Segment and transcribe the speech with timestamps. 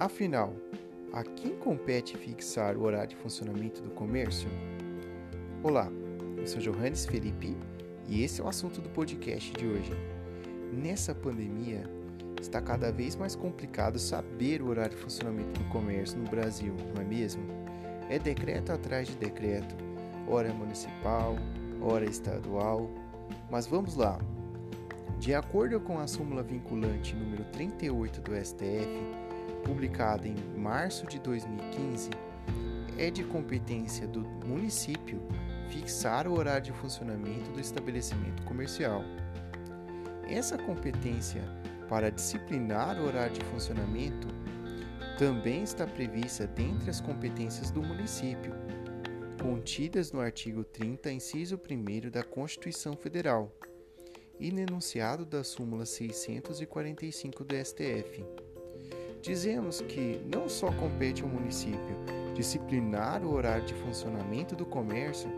[0.00, 0.54] Afinal,
[1.12, 4.48] a quem compete fixar o horário de funcionamento do comércio?
[5.60, 5.90] Olá,
[6.36, 7.56] eu sou Johannes Felipe
[8.06, 9.90] e esse é o assunto do podcast de hoje.
[10.72, 11.82] Nessa pandemia,
[12.40, 17.02] está cada vez mais complicado saber o horário de funcionamento do comércio no Brasil, não
[17.02, 17.42] é mesmo?
[18.08, 19.74] É decreto atrás de decreto,
[20.28, 21.34] hora municipal,
[21.82, 22.88] hora estadual.
[23.50, 24.16] Mas vamos lá.
[25.18, 29.27] De acordo com a súmula vinculante número 38 do STF,
[29.64, 32.10] publicada em março de 2015,
[32.96, 35.20] é de competência do município
[35.68, 39.02] fixar o horário de funcionamento do estabelecimento comercial.
[40.28, 41.42] Essa competência
[41.88, 44.28] para disciplinar o horário de funcionamento
[45.18, 48.54] também está prevista dentre as competências do município,
[49.42, 53.52] contidas no artigo 30, inciso 1 da Constituição Federal
[54.38, 58.24] e no enunciado da súmula 645 do STF.
[59.20, 61.96] Dizemos que não só compete ao município
[62.34, 65.28] disciplinar o horário de funcionamento do comércio,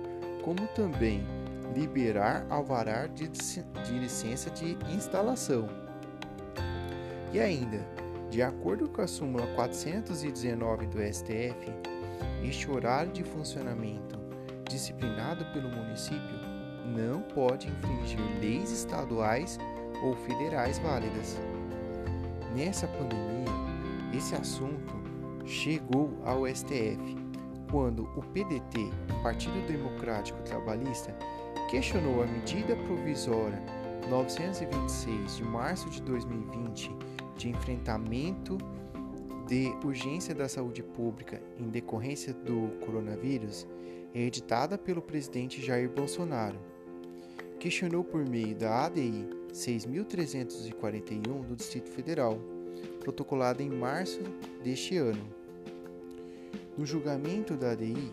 [0.42, 1.24] como também
[1.74, 5.68] liberar alvará de, de licença de instalação.
[7.32, 7.80] E ainda,
[8.28, 11.72] de acordo com a súmula 419 do STF,
[12.44, 14.18] este horário de funcionamento
[14.68, 16.38] disciplinado pelo município
[16.86, 19.58] não pode infringir leis estaduais
[20.02, 21.38] ou federais válidas.
[22.54, 23.69] Nessa pandemia,
[24.12, 24.94] esse assunto
[25.44, 27.16] chegou ao STF
[27.70, 28.90] quando o PDT,
[29.22, 31.16] Partido Democrático Trabalhista,
[31.70, 33.62] questionou a medida provisória
[34.08, 36.90] 926 de março de 2020
[37.36, 38.58] de enfrentamento
[39.46, 43.66] de urgência da saúde pública em decorrência do coronavírus,
[44.14, 46.58] editada pelo presidente Jair Bolsonaro.
[47.58, 52.38] Questionou por meio da ADI 6341 do Distrito Federal
[53.00, 54.20] protocolada em março
[54.62, 55.24] deste ano.
[56.76, 58.12] No julgamento da ADI,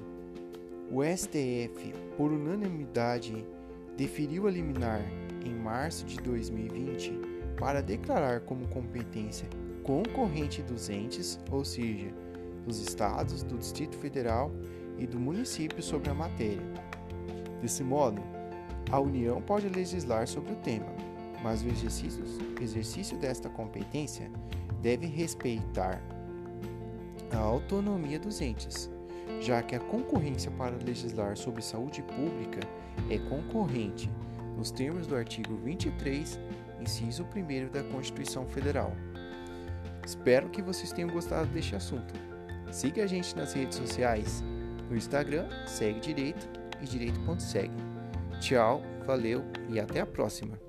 [0.92, 3.46] o STF, por unanimidade,
[3.96, 5.02] deferiu a liminar
[5.46, 7.14] em março de 2020
[7.60, 9.48] para declarar como competência
[9.84, 12.08] concorrente dos entes, ou seja,
[12.66, 14.52] dos estados, do Distrito Federal
[14.98, 16.62] e do município sobre a matéria.
[17.62, 18.22] Desse modo,
[18.92, 20.88] a União pode legislar sobre o tema,
[21.44, 24.30] mas o exercício, desta competência
[24.82, 26.02] deve respeitar
[27.32, 28.90] a autonomia dos entes,
[29.42, 32.62] já que a concorrência para legislar sobre saúde pública
[33.10, 34.10] é concorrente
[34.56, 36.40] nos termos do artigo 23,
[36.82, 38.92] inciso 1 da Constituição Federal.
[40.06, 42.14] Espero que vocês tenham gostado deste assunto.
[42.72, 44.44] Siga a gente nas redes sociais.
[44.90, 46.48] No Instagram, segue direito
[46.82, 47.76] e direito.segue.
[48.40, 50.67] Tchau, valeu e até a próxima!